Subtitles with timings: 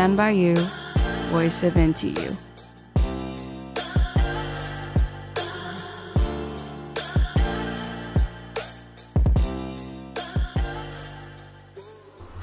[0.00, 0.54] Stand by you,
[1.30, 2.34] voice of NTU.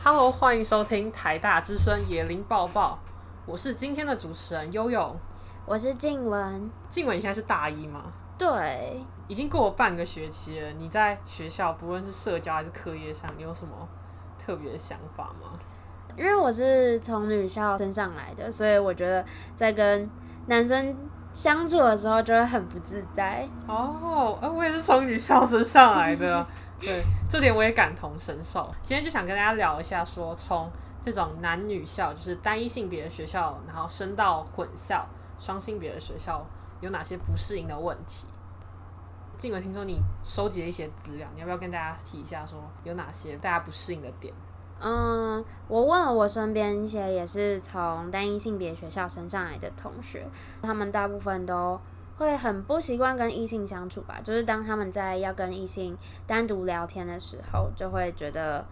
[0.03, 2.99] Hello，欢迎收听台大之声野林抱报，
[3.47, 5.15] 我是今天的主持人悠悠，
[5.65, 6.69] 我是静文。
[6.91, 8.13] 静文，你现在是大一吗？
[8.37, 10.71] 对，已经过了半个学期了。
[10.73, 13.89] 你在学校，不论是社交还是课业上，你有什么
[14.37, 15.57] 特别的想法吗？
[16.15, 19.25] 因为我是从女校升上来的，所以我觉得
[19.55, 20.09] 在跟
[20.47, 20.95] 男生
[21.33, 23.47] 相处的时候就会很不自在。
[23.67, 26.45] 哦，我也是从女校升上来的，
[26.79, 28.73] 对，这点我也感同身受。
[28.81, 30.71] 今天就想跟大家聊一下说，说从
[31.03, 35.05] 这种男女校，就是单一性别的学校，然后升到混校、
[35.37, 36.43] 双性别的学校，
[36.81, 38.27] 有哪些不适应的问题？
[39.37, 44.33] 静雯，听说你收集了一些资料，你要不要跟大家提一下，说有哪些大家不适应的点？
[44.79, 50.27] 嗯，我问了我身边一些也是从单一性别学校升上来的同学，
[50.61, 51.79] 他们大部分都
[52.17, 58.65] 会很不习惯跟异性相处吧，就是当他们在要跟异性单独聊天的时候，就会觉得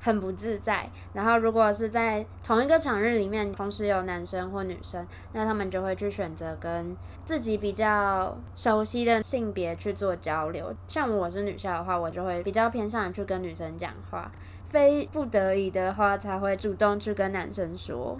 [0.00, 0.90] 很不自在。
[1.12, 10.74] 然后如果是在同一个场日里面同时有男生或女生，那他们就会去选择跟自己比较熟悉的性别去做交流。
[10.88, 14.32] 像我是女校的话，我就会比较偏向去跟女生讲话。
[14.68, 18.16] 非不得已的话，才会主动去跟男生说。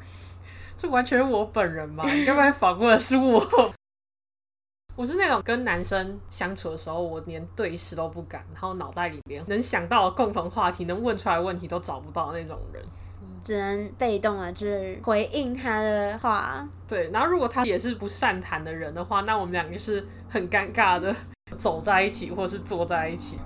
[0.76, 2.04] 这完全是我本人嘛？
[2.10, 3.40] 你该不会访问的是我？
[4.96, 12.84] 我是那种跟男生相处的时候，我连对视都不敢，然后脑袋里连能想到的共同话题、能问出来的问题都找不到那种人，
[13.42, 16.68] 只能被动的去回应他的话。
[16.86, 21.14] 对，然后如果他也是不善谈的人的话，那我们两个是很尴尬的
[21.56, 23.38] 走在一起，或是坐在一起。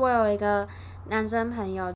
[0.00, 0.66] 我有一个
[1.08, 1.92] 男生朋友。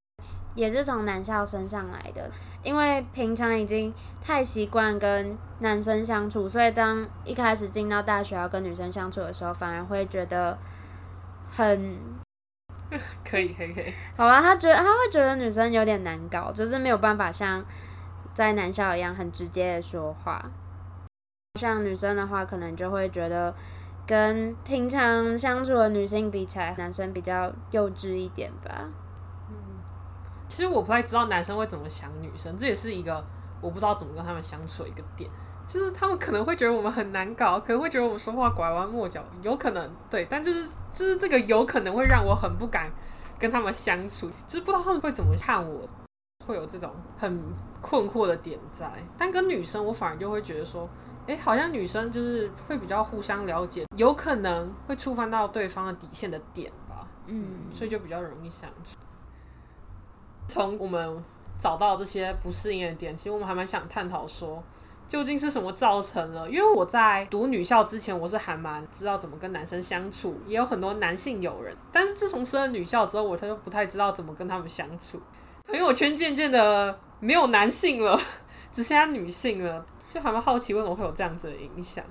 [0.55, 2.31] 也是从男校升上来的，
[2.63, 3.93] 因为平常已经
[4.23, 10.57] 太习惯跟男生相处，所以当一开始进到大学要跟女生相处的时候，反而会觉得
[11.51, 11.99] 很
[13.25, 13.93] 可以可以可以。
[14.17, 17.65] 好吧，他觉得他会觉得女生有点难搞，就是没有办法像
[18.33, 20.51] 在男校一样很直接的说话。
[21.61, 23.55] 像女生的话，可能就会觉得
[24.07, 28.89] 跟平常相处的女性比起来，男生比较幼稚一点吧。
[30.55, 33.25] 其实我不太知道男生会怎么想女生，这也是一个
[33.61, 35.29] 我不知道怎么跟他们相处的一个点。
[35.67, 42.89] 就是他们可能会觉得我们很难搞，可能会觉得我们说话拐弯抹角，有可能对，但就是就是这个有可能会让我很不敢
[43.37, 45.89] 跟他们相处，就是不知道他们会怎么看我，
[46.47, 47.43] 会有这种很
[47.81, 48.89] 困惑的点在。
[49.19, 50.89] 但跟女生，我反而就会觉得说，
[51.27, 58.97] 哎，好像女生就是会比较互相了解，有可能会触犯到对方的底线的点吧，嗯，所以就比较容易相处。
[60.47, 61.25] 从我们
[61.59, 64.63] 找到这些不适应的点，其实我们还蛮想探讨说，
[65.09, 66.49] 究竟是什么造成了？
[66.51, 71.75] 因为我在读女校之前，我是还蛮知道怎么跟男生相处，也有很多男性友人。
[71.93, 75.21] 但是自从升了女校之后，我他就不太知道怎么跟他们相处。
[75.67, 78.19] 朋友圈渐渐的没有男性了，
[78.71, 82.05] 只剩下女性了，就还蛮好奇为什么会有这样子的影响。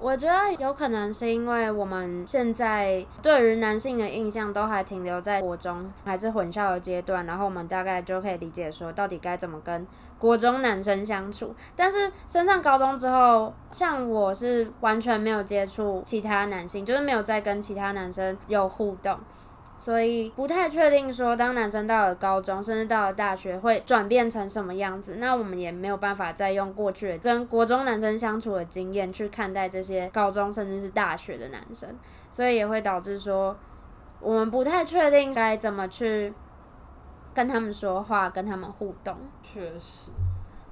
[0.00, 9.84] 我觉得有可能是因为我们现在对于男性的印象都还停留在国中还是混校的阶段，然后我们大概就可以理解说到底该怎么跟
[10.18, 11.54] 国中男生相处。
[11.74, 19.18] 但是升上高中之后，像我是完全没有接触其他男性，就是没有再跟其他男生有互动。
[19.78, 25.16] 所以不太确定说，当男生到了高中，甚至到了大学，会转变成什么样子？
[25.16, 31.88] 那我们也没有办法再用过去跟国中男生相处的经验去看待这些高中甚至是大学的男生，
[32.30, 33.56] 所以也会导致说，
[34.20, 36.34] 我们不太确定该怎么去
[37.32, 39.16] 跟他们说话，跟他们互动。
[39.42, 40.10] 确实，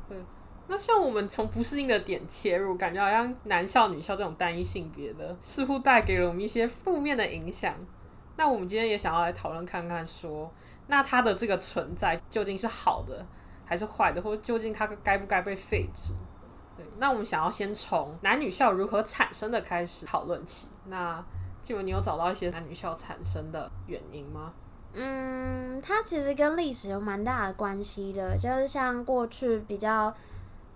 [0.09, 0.19] 对。
[0.67, 7.73] 那像我们从不适应的点切入，感觉好像男校、女校这种单一性别的，似乎带给了我们一些负面的影响。
[8.37, 10.53] 那我们今天也想要来讨论看看，说，
[10.89, 13.25] 那它的这个存在究竟是好的
[13.65, 16.13] 还是坏的，或究竟它该不该被废止？
[16.77, 20.67] 对，那我们想要先从男女校如何产生的开始讨论起。
[20.87, 21.25] 那
[21.63, 24.53] 静文，你有找到一些男女校产生的原因吗？
[24.93, 30.15] 嗯，它其实跟历史有蛮大的关系的，就是像过去比较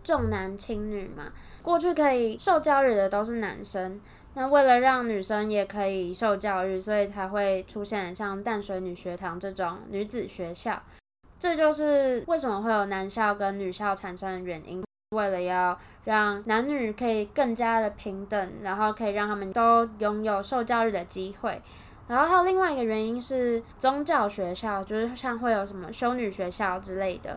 [0.02, 1.30] 重男轻女嘛，
[1.62, 4.00] 过去可以受教育的都是男生。
[4.34, 10.80] 那为了让女生也可以受教育，所以才会出现像淡水女学堂这种女子学校。
[11.38, 14.82] 这就是为什么会有男校跟女校产生的原因。
[15.10, 21.60] 为了要让男女可以更加的平等，然后可以让他们都拥有受教育的机会。
[22.06, 27.36] 然后还有另外一个原因是宗教学校，就是像会有什么修女学校之类的。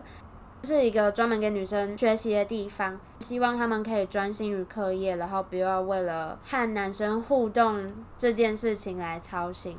[0.64, 9.76] 是一个专门给女生学习的地方，希望她们可以专心于课业，然后不要为了和男生互动这件事情来操心。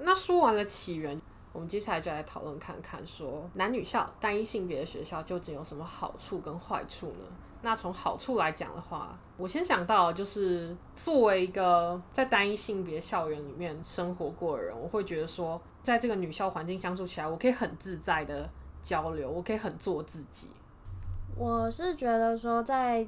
[0.00, 1.20] 那说完了起源，
[1.52, 7.24] 我们接下来就来讨论看看，说男女校单一性别的学校究竟有什么好处跟坏处呢？
[7.62, 18.48] 那从好处来讲的话，我先想到就是作为一个在单一性别校园里面生活过的人，我会觉得说，在这个女校环境相处起来，我可以很自在的
[18.86, 20.48] 交流，我可以很做自己。
[21.36, 23.04] 我是觉得说，在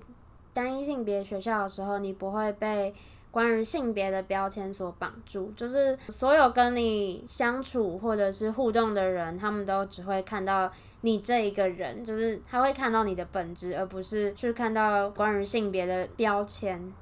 [0.53, 2.93] 单一性别学校的时候，你不会被
[3.31, 10.69] 关于性别的标签所绑住，就是所有跟你相处或者是互动的人，他们都只会看到
[11.03, 16.93] 你这一个人，就是他会看到你的本质，而不是去看到关于性别的标签。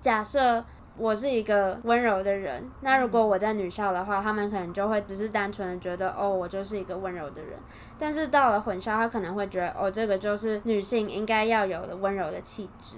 [0.00, 0.64] 假设
[0.98, 7.58] 我是一个温柔的人，那如果我在女校的话，他们可能就会只是单纯的觉得，哦，我就是一个温柔的人。
[7.98, 12.96] 但是到了混校，他可能会觉得，哦，这个就是女性应该要有的温柔的气质。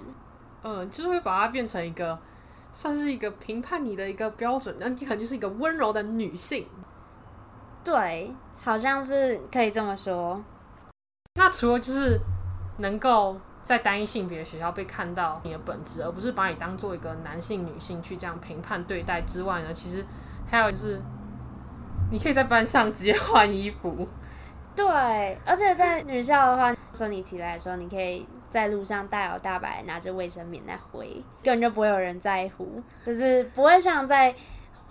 [0.63, 2.17] 嗯，就是会把它变成一个。
[2.71, 6.67] 算是一个评判你的一个标准，那你可能就是一个温柔的女性。
[7.83, 8.31] 对，
[8.61, 10.39] 好像是可以这么说。
[11.33, 12.19] 那除了就是
[12.77, 13.35] 能够
[13.69, 20.03] 在单一性别的学校被看到你的本质，而不是把你当做一个男性、女性去这样评判对待之外呢，其实
[20.49, 20.99] 还有就是，
[22.09, 24.07] 你可以在班上直接换衣服。
[24.75, 28.27] 对，而且在女校的话，说你起来的时候，你可以。
[28.49, 34.33] 在路上大摇大摆拿着卫生棉来挥，根本就不会有人在乎，就是不会像在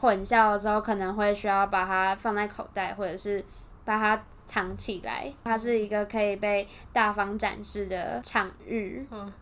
[0.00, 3.44] 混校的时候，可能会需要把它放在口袋，或者是
[3.84, 5.32] 把它藏起来。
[5.44, 9.06] 它是一个可以被大方展示的场域。
[9.12, 9.32] 嗯，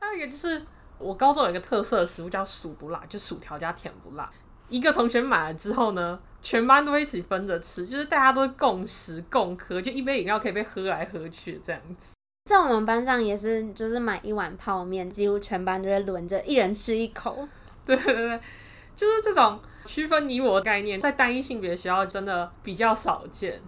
[0.00, 0.62] 还有一个就是
[0.98, 4.30] 我高中有一个特色的食物叫薯不辣，就薯条加甜不辣。
[4.68, 12.14] 一个同学买了之后呢，全班都一起分着吃，就是大家都共食共喝，就一杯饮料可以被喝来喝去这样子。
[12.48, 17.46] 在我们班上也是，就是买一碗泡面，几乎全班都会轮着一人吃一口。
[17.84, 18.40] 对对对，
[18.96, 23.60] 就是这种区分你我的概念，在单一性别学校真的比较少见。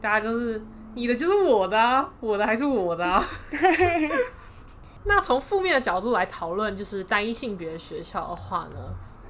[0.00, 0.62] 大家就是
[0.94, 3.24] 你的就是我的啊，我的还是我的啊。
[5.06, 8.78] 那从负面的角度来讨论，就是单一性别学校的话呢？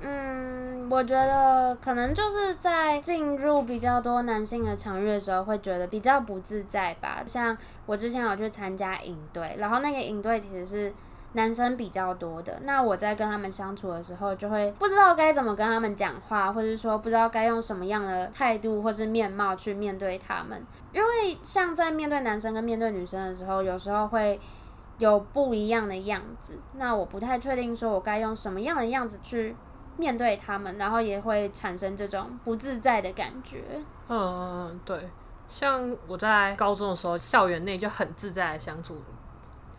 [0.00, 7.22] 嗯，我觉得可能就是在进入比较多男性的场域的时候，会觉得比较不自在吧。
[7.24, 7.56] 像
[7.86, 10.92] 我之前有去参加营队，然后那个营队其实是
[11.34, 12.58] 男生比较多的。
[12.62, 20.60] 那我在跟他们相处的时候，就会不知道该怎么跟他们讲话，或者说不知道该用什么样的态度或是面貌去面对他们。
[20.92, 24.40] 因为像在面对男生跟面对女生的时候，有时候会
[24.98, 26.58] 有不一样的样子。
[26.74, 29.54] 那我不太确定说我该用什么样的样子去。
[29.96, 33.62] 面对他们，然后也会产生这种不自在的感觉。
[34.08, 35.08] 嗯，对，
[35.46, 38.96] 像我在高中的时候，校园内就很自在的相处，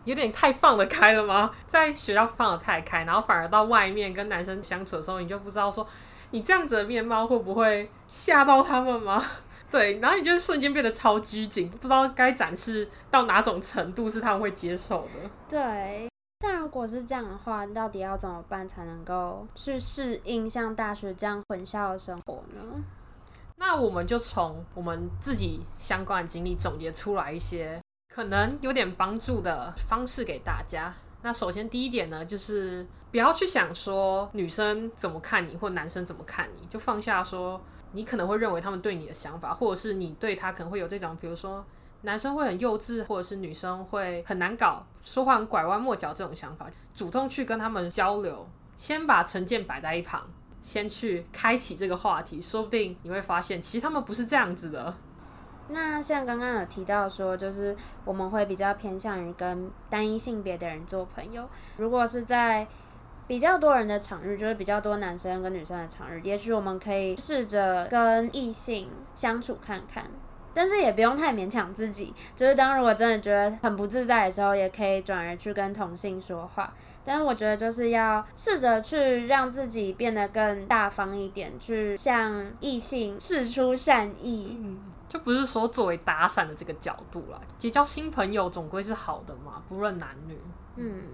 [0.06, 1.50] 有点太放得开了吗？
[1.66, 5.86] 在学校放得太开，然后反而到外面跟男生相处的时候，你就不知道说
[6.30, 9.22] 你这样子的面貌会不会吓到他们吗？
[9.70, 15.30] 对，然后你就瞬间变得超拘谨，不知道该展示到哪种程度是他们会接受的。
[15.48, 16.08] 对。
[16.38, 22.60] 但如果是这样的话，你到底要怎么办才能够去适应像大学这样混校的生活呢？
[23.56, 27.80] 那我们就从我们自己相关的经历总结出来一些
[28.16, 30.90] 可能有点帮助的方式给大家。
[31.20, 37.60] 那首先第一点呢，就是不要去想说女生怎么看你或男生怎么看你，就放下说
[37.92, 41.62] 你可能会认为他们对你的想法，或者是你对他可能会有这种，比如说。
[42.02, 50.22] 男生会很幼稚，或者是女生会很难搞，说话很拐弯抹角这种想法，主动去跟他们交流，先把成见摆在一旁，
[50.62, 54.94] 先去开启这个话题，说不定你会发现，其实他们不是这样子的。
[55.68, 61.48] 那像刚刚有提到说，就是我们会比较偏向于跟单一性别的人做朋友。
[61.76, 62.66] 如果是在
[63.26, 70.04] 比较多人的场域，就是比较多男生跟女生的场域，也许我们可以试着跟异性相处看看。
[70.54, 76.72] 但是也不用太勉强自己，就是当如果真的觉得很不自在的时候，也可以转而去跟同性说话。
[77.04, 84.58] 但我觉得就是要试着去让自己变得更大方一点，去向异性释出善意。
[85.16, 90.38] 就不是说作为搭讪的这个角度啦，结交新朋友总归是好的嘛，不论男女。
[90.76, 91.04] 嗯，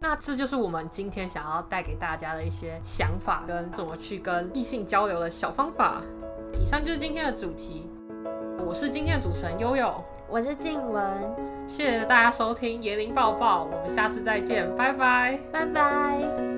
[0.00, 6.02] 那这就是我们今天想要带给大家的一些想法，跟怎么去跟异性交流的小方法。
[6.60, 7.88] 以上就是今天的主题。
[8.66, 11.10] 我是今天的主持人悠悠，我是静文，
[11.66, 16.49] 谢谢大家收听椰林抱抱，我们下次再见，拜拜，拜拜。